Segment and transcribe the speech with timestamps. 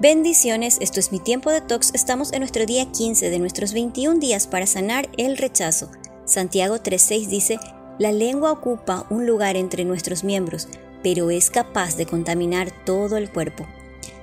[0.00, 1.92] Bendiciones, esto es mi tiempo de tox.
[1.94, 5.88] Estamos en nuestro día 15 de nuestros 21 días para sanar el rechazo.
[6.24, 7.60] Santiago 3:6 dice,
[8.00, 10.66] la lengua ocupa un lugar entre nuestros miembros,
[11.04, 13.68] pero es capaz de contaminar todo el cuerpo.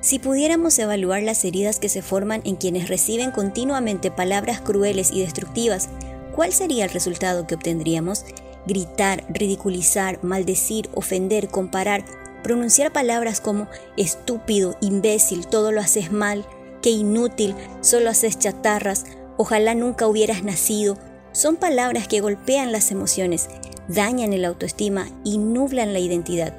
[0.02, 5.22] Si pudiéramos evaluar las heridas que se forman en quienes reciben continuamente palabras crueles y
[5.22, 5.88] destructivas,
[6.36, 8.26] ¿cuál sería el resultado que obtendríamos?
[8.68, 12.04] Gritar, ridiculizar, maldecir, ofender, comparar,
[12.42, 13.68] pronunciar palabras como
[13.98, 16.46] estúpido, imbécil, todo lo haces mal,
[16.82, 19.06] que inútil, solo haces chatarras,
[19.38, 20.98] ojalá nunca hubieras nacido,
[21.32, 23.50] son palabras que golpean las emociones,
[23.88, 26.54] dañan el autoestima y nublan la identidad.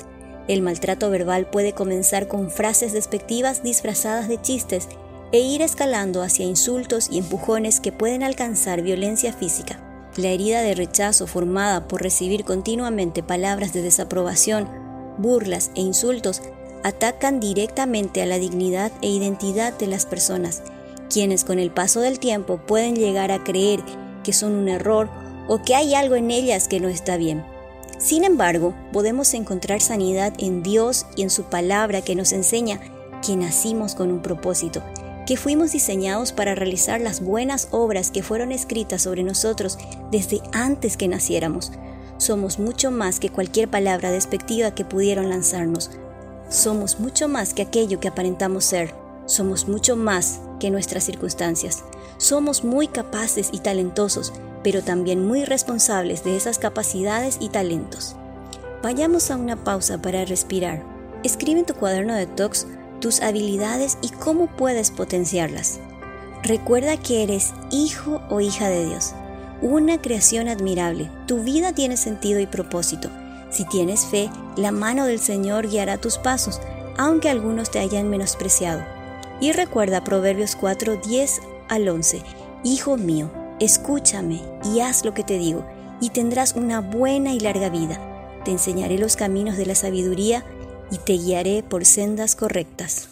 [0.48, 4.88] El maltrato verbal puede comenzar con frases despectivas disfrazadas de chistes
[5.30, 9.78] e ir escalando hacia insultos y empujones que pueden alcanzar violencia física.
[10.16, 14.81] La herida de rechazo formada por recibir continuamente palabras de desaprobación
[15.18, 16.42] burlas e insultos
[16.84, 20.62] atacan directamente a la dignidad e identidad de las personas,
[21.10, 23.80] quienes con el paso del tiempo pueden llegar a creer
[24.24, 25.08] que son un error
[25.48, 27.44] o que hay algo en ellas que no está bien.
[27.98, 32.80] Sin embargo, podemos encontrar sanidad en Dios y en su palabra que nos enseña
[33.24, 34.82] que nacimos con un propósito,
[35.26, 39.78] que fuimos diseñados para realizar las buenas obras que fueron escritas sobre nosotros
[40.10, 41.70] desde antes que naciéramos.
[42.22, 45.90] Somos mucho más que cualquier palabra despectiva que pudieron lanzarnos.
[46.48, 48.94] Somos mucho más que aquello que aparentamos ser.
[49.26, 51.82] Somos mucho más que nuestras circunstancias.
[52.18, 58.14] Somos muy capaces y talentosos, pero también muy responsables de esas capacidades y talentos.
[58.84, 60.80] Vayamos a una pausa para respirar.
[61.24, 62.68] Escribe en tu cuaderno de talks
[63.00, 65.80] tus habilidades y cómo puedes potenciarlas.
[66.44, 69.12] Recuerda que eres hijo o hija de Dios
[69.62, 71.10] una creación admirable.
[71.26, 73.08] Tu vida tiene sentido y propósito.
[73.50, 76.60] Si tienes fe, la mano del Señor guiará tus pasos,
[76.98, 78.82] aunque algunos te hayan menospreciado.
[79.40, 82.22] Y recuerda Proverbios 4, 10 al 11.
[82.64, 84.40] Hijo mío, escúchame
[84.74, 85.64] y haz lo que te digo,
[86.00, 88.00] y tendrás una buena y larga vida.
[88.44, 90.44] Te enseñaré los caminos de la sabiduría
[90.90, 93.11] y te guiaré por sendas correctas.